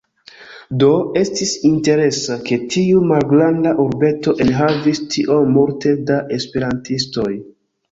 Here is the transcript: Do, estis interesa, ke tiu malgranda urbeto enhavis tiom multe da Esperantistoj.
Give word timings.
Do, 0.83 0.87
estis 1.19 1.51
interesa, 1.69 2.37
ke 2.47 2.57
tiu 2.77 3.03
malgranda 3.11 3.75
urbeto 3.85 4.35
enhavis 4.47 5.05
tiom 5.15 5.55
multe 5.61 5.95
da 6.11 6.21
Esperantistoj. 6.41 7.31